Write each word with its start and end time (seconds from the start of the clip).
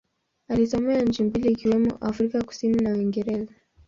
Alisomea 0.47 1.01
nchi 1.01 1.23
mbili 1.23 1.51
ikiwemo 1.51 1.97
Afrika 2.01 2.43
Kusini 2.43 2.75
na 2.83 2.91
Uingereza. 2.93 3.51